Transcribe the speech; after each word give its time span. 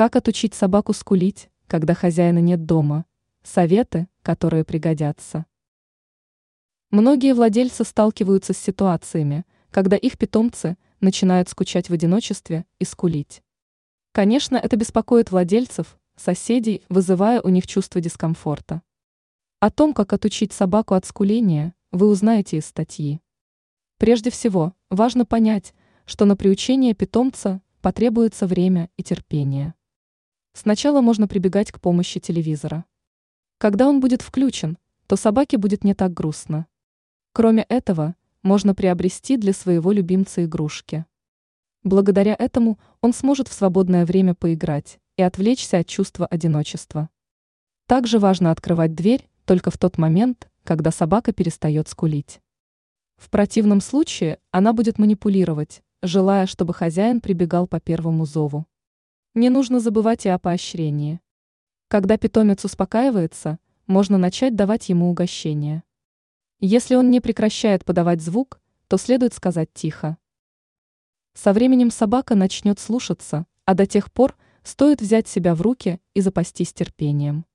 Как 0.00 0.16
отучить 0.16 0.54
собаку 0.54 0.94
скулить, 0.94 1.50
когда 1.66 1.92
хозяина 1.92 2.38
нет 2.38 2.64
дома? 2.64 3.04
Советы, 3.42 4.08
которые 4.22 4.64
пригодятся. 4.64 5.44
Многие 6.90 7.34
владельцы 7.34 7.84
сталкиваются 7.84 8.54
с 8.54 8.56
ситуациями, 8.56 9.44
когда 9.70 9.98
их 9.98 10.16
питомцы 10.16 10.78
начинают 11.00 11.50
скучать 11.50 11.90
в 11.90 11.92
одиночестве 11.92 12.64
и 12.78 12.86
скулить. 12.86 13.42
Конечно, 14.12 14.56
это 14.56 14.76
беспокоит 14.76 15.30
владельцев, 15.30 15.98
соседей, 16.16 16.82
вызывая 16.88 17.42
у 17.42 17.50
них 17.50 17.66
чувство 17.66 18.00
дискомфорта. 18.00 18.80
О 19.58 19.70
том, 19.70 19.92
как 19.92 20.14
отучить 20.14 20.54
собаку 20.54 20.94
от 20.94 21.04
скуления, 21.04 21.74
вы 21.92 22.08
узнаете 22.08 22.56
из 22.56 22.64
статьи. 22.64 23.20
Прежде 23.98 24.30
всего, 24.30 24.72
важно 24.88 25.26
понять, 25.26 25.74
что 26.06 26.24
на 26.24 26.36
приучение 26.36 26.94
питомца 26.94 27.60
потребуется 27.82 28.46
время 28.46 28.88
и 28.96 29.02
терпение. 29.02 29.74
Сначала 30.62 31.00
можно 31.00 31.26
прибегать 31.26 31.72
к 31.72 31.80
помощи 31.80 32.20
телевизора. 32.20 32.84
Когда 33.56 33.88
он 33.88 33.98
будет 33.98 34.20
включен, 34.20 34.76
то 35.06 35.16
собаке 35.16 35.56
будет 35.56 35.84
не 35.84 35.94
так 35.94 36.12
грустно. 36.12 36.66
Кроме 37.32 37.62
этого, 37.62 38.14
можно 38.42 38.74
приобрести 38.74 39.38
для 39.38 39.54
своего 39.54 39.90
любимца 39.90 40.44
игрушки. 40.44 41.06
Благодаря 41.82 42.36
этому 42.38 42.78
он 43.00 43.14
сможет 43.14 43.48
в 43.48 43.54
свободное 43.54 44.04
время 44.04 44.34
поиграть 44.34 45.00
и 45.16 45.22
отвлечься 45.22 45.78
от 45.78 45.86
чувства 45.86 46.26
одиночества. 46.26 47.08
Также 47.86 48.18
важно 48.18 48.50
открывать 48.50 48.94
дверь 48.94 49.30
только 49.46 49.70
в 49.70 49.78
тот 49.78 49.96
момент, 49.96 50.50
когда 50.64 50.90
собака 50.90 51.32
перестает 51.32 51.88
скулить. 51.88 52.42
В 53.16 53.30
противном 53.30 53.80
случае 53.80 54.38
она 54.50 54.74
будет 54.74 54.98
манипулировать, 54.98 55.82
желая, 56.02 56.44
чтобы 56.44 56.74
хозяин 56.74 57.22
прибегал 57.22 57.66
по 57.66 57.80
первому 57.80 58.26
зову. 58.26 58.66
Не 59.34 59.48
нужно 59.48 59.78
забывать 59.78 60.26
и 60.26 60.28
о 60.28 60.40
поощрении. 60.40 61.20
Когда 61.86 62.18
питомец 62.18 62.64
успокаивается, 62.64 63.60
можно 63.86 64.18
начать 64.18 64.56
давать 64.56 64.88
ему 64.88 65.08
угощение. 65.08 65.84
Если 66.58 66.96
он 66.96 67.10
не 67.10 67.20
прекращает 67.20 67.84
подавать 67.84 68.20
звук, 68.20 68.60
то 68.88 68.96
следует 68.96 69.32
сказать 69.32 69.72
тихо. 69.72 70.18
Со 71.34 71.52
временем 71.52 71.92
собака 71.92 72.34
начнет 72.34 72.80
слушаться, 72.80 73.46
а 73.66 73.74
до 73.74 73.86
тех 73.86 74.10
пор 74.12 74.36
стоит 74.64 75.00
взять 75.00 75.28
себя 75.28 75.54
в 75.54 75.62
руки 75.62 76.00
и 76.12 76.20
запастись 76.20 76.72
терпением. 76.72 77.46